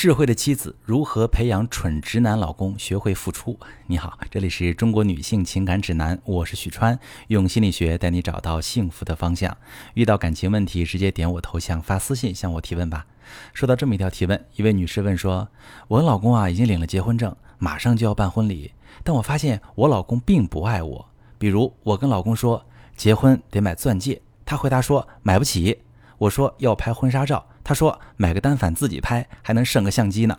[0.00, 3.58] 智慧的妻子如何培养蠢直男老公学会付出？
[3.86, 9.54] 你好，这里是中国女性情感指南，我是许川，用心理学带你找到幸福的方向。
[9.92, 13.04] 遇到感情问题，直接点我头像发私信向我提问吧。
[13.52, 15.46] 收到这么一条提问，一位女士问说
[15.88, 18.72] ：“我老公啊已经领了结婚证，马上就要办婚礼，
[19.04, 21.10] 但我发现我老公并不爱我。
[21.36, 22.64] 比如我跟老公说
[22.96, 25.78] 结婚得买钻戒，他回答说买不起。
[26.16, 30.38] 我说要拍婚纱照。”他说：“买个单反自己拍，还能剩个相机呢。”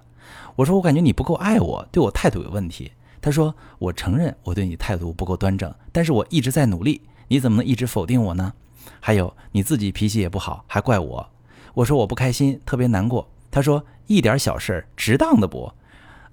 [0.57, 2.91] 我说：“我感觉你不够爱我，对我态度有问题。”
[3.21, 7.01] 他说：“我承认我对你态度不够端正，但是我一直在努力。
[7.27, 8.53] 你怎么能一直否定我呢？
[8.99, 11.29] 还有你自己脾气也不好，还怪我。”
[11.75, 15.71] 我说：“我不开心，特别难过。”他说：“一点小事值当的不？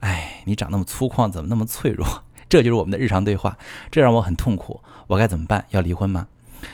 [0.00, 2.06] 哎，你长那么粗犷，怎么那么脆弱？”
[2.48, 3.58] 这就是我们的日常对话，
[3.90, 4.80] 这让我很痛苦。
[5.06, 5.66] 我该怎么办？
[5.70, 6.26] 要离婚吗？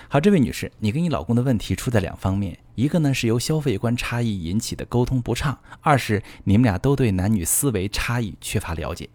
[0.09, 9.09] 好，这位女士，你跟你老公的问题出在两方面，一个呢是由消费观差异引起的沟通不畅，二是你们俩都对男女思维差异缺乏了解。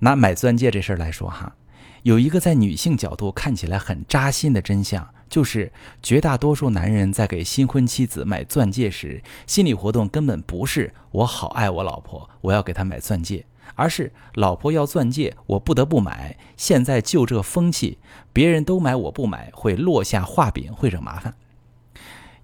[0.00, 1.54] 拿买钻戒这事儿来说哈，
[2.02, 13.46] 有一个在女性角度看起来很扎心的真相，就是绝大多数男人在给新婚妻子买钻戒时，心理活动根本不是我好爱我老婆，我要给她买钻戒。
[13.76, 16.36] 而是老婆要钻戒，我不得不买。
[16.56, 17.98] 现在就这风气，
[18.32, 21.34] 别人都买我不买，会落下画饼，会惹麻烦。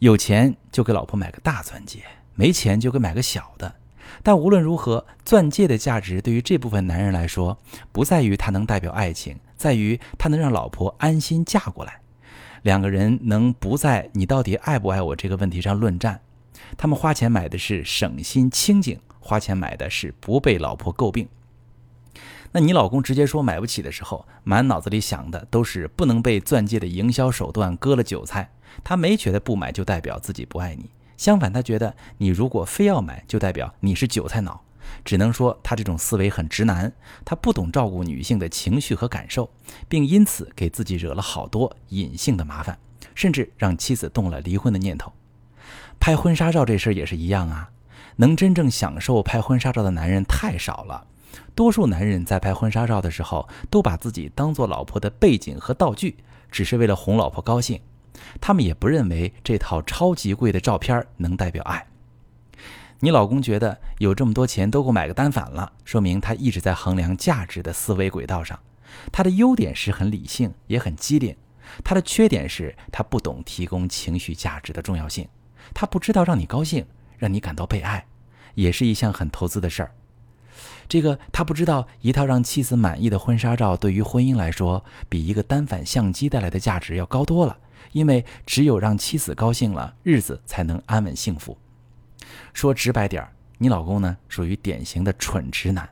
[0.00, 2.02] 有钱就给老婆买个大钻戒，
[2.34, 3.74] 没钱就给买个小的。
[4.22, 7.58] 但无论如何，钻戒的价值对于这部分男人来说，
[7.92, 12.00] 不在于它能代表爱情，在于它能让老婆安心嫁过来。
[12.62, 16.22] 两个人能不在你到底爱不爱我这个问题上论战，
[16.78, 18.98] 他们花钱买的是省心清静。
[19.18, 21.28] 花钱买的是不被老婆诟病。
[22.52, 28.50] 那你老公直接说买不起的时候，满脑子里想的都是不能被钻戒的营销手段割了韭菜。
[28.82, 34.62] 他没觉得不买就代表自己不爱你，相反，他觉得你如果非要买，就代表你是韭菜脑。
[35.04, 36.92] 只能说他这种思维很直男，
[37.24, 39.48] 他不懂照顾女性的情绪和感受，
[39.88, 42.78] 并因此给自己惹了好多隐性的麻烦，
[43.14, 45.12] 甚至让妻子动了离婚的念头。
[46.00, 47.70] 拍婚纱照这事儿也是一样啊。
[48.16, 51.06] 能真正享受拍婚纱照的男人太少了，
[51.54, 56.16] 多数男人在拍婚纱照的时候，都把自己当做老婆的背景和道具，
[56.50, 57.80] 只是为了哄老婆高兴。
[58.40, 61.86] 他们也不认为这套超级贵的照片能代表爱。
[63.00, 68.58] 你老公觉得有这么多钱都够买个单反了，说明他一直在衡量价值的思维轨道上。
[69.10, 71.34] 他的优点是很理性，也很机灵；
[71.82, 75.26] 他的缺点是他不懂提供情绪价值的重要性，
[75.72, 76.84] 他不知道让你高兴，
[77.16, 78.06] 让你感到被爱。
[78.54, 79.92] 也是一项很投资的事儿。
[80.88, 87.56] 这个他不知道，一套让妻子满意的婚纱照，对于婚姻来说，比一个单反相机带来的价值要高多了。
[87.92, 91.56] 因为只有让妻子高兴了，日子才能安稳幸福。
[92.52, 95.88] 说直白点儿，你老公呢，属于典型的蠢直男。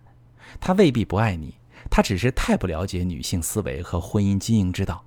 [0.61, 1.55] 他未必不爱你，
[1.91, 5.05] 他只是太不了解女性思维和婚姻经营之道。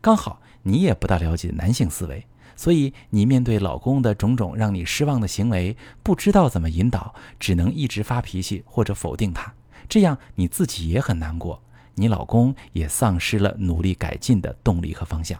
[0.00, 2.26] 刚好你也不大了解男性思维。
[2.56, 9.52] 所以，你面对老公的种种让你失望的行为，不知道怎么引导，只能一直发脾气或者否定他，
[9.88, 11.60] 这样你自己也很难过，
[11.96, 15.36] 你老公也丧失了努力改进的动力和方向。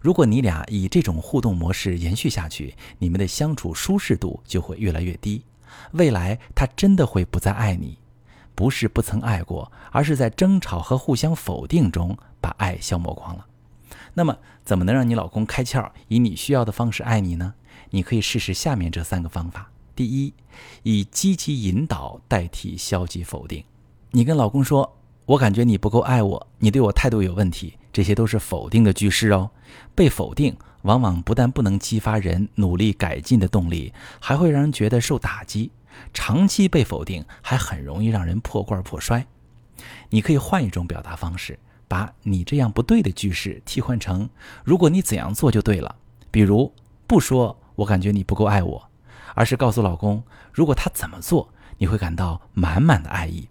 [0.00, 5.44] 如果你俩以这种互动模式延续下去，你们的相处舒适度就会越来越低，
[5.92, 7.98] 未来他真的会不再爱你，
[8.54, 13.46] 不是不曾爱过，而是在争吵和互相否定中把爱消磨光了。
[14.14, 17.54] 那么，怎么能让你老公开窍，以你需要的方式爱你呢？
[17.90, 19.70] 你可以试试下面这三个方法。
[19.94, 20.32] 第一，
[20.82, 23.64] 以积极引导代替消极否定。
[24.10, 24.96] 你跟老公说
[25.26, 29.50] ：“我感觉你不够爱我，你对我态度有问题。”这些都是否定的句式哦。
[29.96, 35.72] 被否定往往不但不能激发人努力改进的动力，还会让人觉得受打击。
[36.14, 39.26] 长期被否定，还很容易让人破罐破摔。
[40.10, 41.58] 你可以换一种表达方式。
[41.88, 44.28] 把你这样不对的句式替换成
[44.62, 45.96] “如果你怎样做就对了”，
[46.30, 46.70] 比如
[47.06, 48.90] 不说“我感觉你不够爱我”，
[49.34, 50.22] 而是告诉老公，
[50.52, 51.48] 如果他怎么做，
[51.78, 53.48] 你会感到满满的爱意；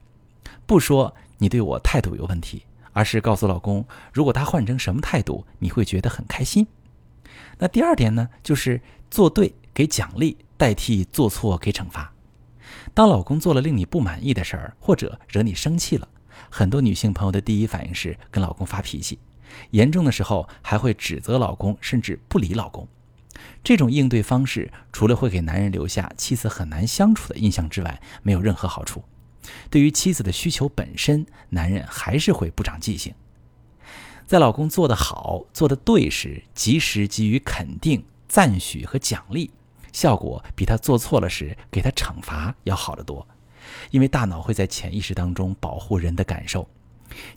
[0.67, 2.61] 不说你对我态度有问题，
[2.97, 6.65] 而是告诉老公，如果他换成什么态度，你会觉得很开心。
[7.59, 12.11] 那第二点呢，就是做对给奖励代替做错给惩罚。
[12.95, 16.07] 当老公做了令你不满意的事儿，或者惹你生气了。
[16.49, 19.19] 很多女性朋友的第一反应是跟老公发脾气，
[19.69, 22.87] 严重的时候还会指责老公，甚至不理老公。
[23.63, 29.03] 这种应对方式除了会给男人留下妻子很难相处的印象之外，没有任何好处。
[29.69, 33.13] 对于妻子的需求本身，男人还是会不长记性。
[34.25, 39.49] 在老公做得好、做得对时，及时给予肯定、赞许和奖励，
[39.93, 43.25] 效果比他做错了时给他惩罚要好得多。
[43.91, 46.67] 因为大脑会在潜意识当中保护人的感受，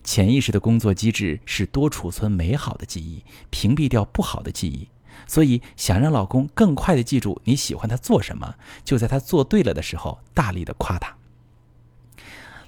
[0.02, 4.88] 潜意识的工作机制是多储存美好的记忆，屏蔽掉不好的记忆。
[5.26, 8.54] 所以，想让老公更快地记住你喜欢他做什么，
[8.84, 11.14] 就在他做对了的时候大力地夸他。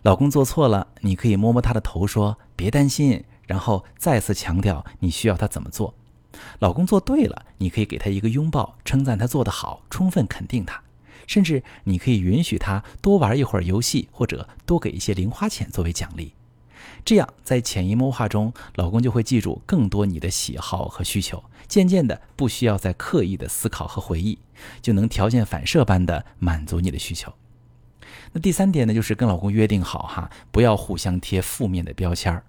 [0.02, 5.94] 老公做错了，你可以摸摸他的头，说别担心，然后再次强调你需要他怎么做。
[6.58, 10.82] 老公做对了，你可以给他一个拥抱，称赞他做得好，充分肯定他。
[11.28, 16.34] 甚至你可以允许他多玩一会儿游戏，或者多给一些零花钱作为奖励。
[17.04, 21.44] 这样，在潜移默化中，老公就会记住更多你的喜好和需求。
[21.68, 24.40] 渐渐的，不需要再刻意的思考和回忆，
[24.80, 27.32] 就能条件反射般的满足你的需求。
[28.32, 32.44] 那第三点呢，就是跟老公约定好哈，不要互相贴负面的标签儿。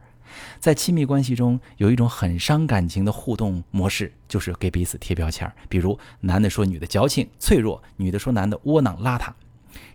[0.59, 5.53] 在亲密关系中，有一种很伤感情的互动模式，就是给彼此贴标签儿。
[5.69, 9.31] 比如，男的说女的矫情脆弱，女的说男的窝囊邋遢。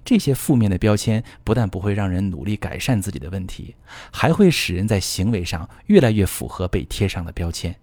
[0.04, 3.74] 这些负面的标签不但不会让人努力改善自己的问题，
[4.12, 7.74] 还会使人在行为上越来越符合被贴上的标签。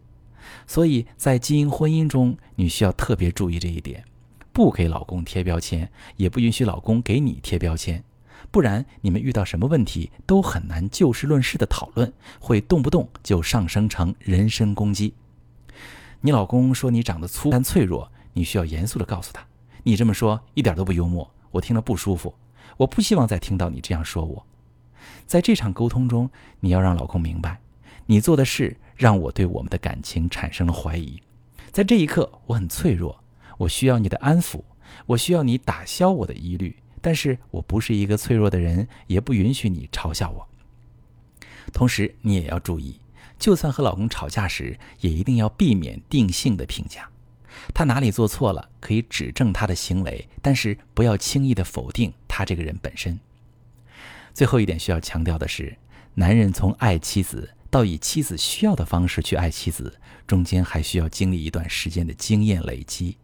[0.65, 4.03] 所以在经营婚姻中，你需要特别注意这一点：
[4.55, 8.01] 不给老公贴标签，也不允许老公给你贴标签。
[8.51, 15.13] 不然，你们遇到什么问题都很难就事论事的讨论，会动不动就上升成人身攻击。
[16.21, 19.45] 你老公说你长得粗但脆弱，你需要严肃的告诉他：
[19.83, 22.33] 你这么说一点都不幽默，我听了不舒服，
[22.77, 24.45] 我不希望再听到你这样说我。
[25.25, 26.29] 在这场沟通中，
[26.61, 27.59] 你要让老公明白，
[28.05, 31.21] 你做的事让我对我们的感情产生了怀疑。
[31.73, 33.21] 在这一刻，我很脆弱，
[33.57, 34.63] 我需要你的安抚，
[35.05, 36.75] 我需要你打消我的疑虑。
[37.01, 40.47] 但是我不是一个脆弱的人，也不允许你嘲笑我。
[41.71, 42.99] 同时，你也要注意，
[43.37, 47.07] 就算和老公吵架时，也一定要避免定性的评价。
[47.73, 53.19] 他哪里做错了，可以指正他的行为，但是不要轻易的否定他这个人本身。
[54.33, 55.77] 最后一点需要强调的是，
[56.15, 63.17] 男人从爱妻子到以妻子需要的方式去爱妻子，中间还需要经历一段时间的经验累积。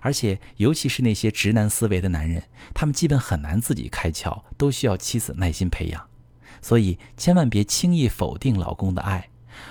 [0.00, 2.42] 而且，尤其是那些直男思维的男人，
[2.74, 6.08] 他们基本很难自己开窍，都需要妻子耐心培养。
[6.60, 9.28] 所以，千万别轻易否定老公的爱。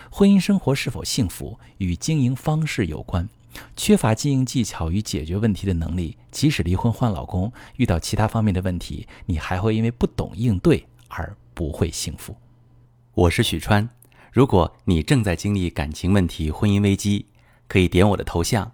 [0.10, 3.30] 婚姻生活是否幸福与经营方式有关。
[3.76, 12.36] 缺乏经营技巧与解决问题的能力，即使离婚换老公，遇到其他方面的问题，你还会因为不懂应对而不会幸福。
[13.14, 13.88] 我是许川，
[14.34, 17.28] 如果你正在经历感情问题、婚姻危机，
[17.68, 18.74] 可以点我的头像。